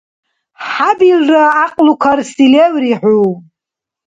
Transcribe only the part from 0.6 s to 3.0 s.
ХӀябилра гӀякьлукарси леври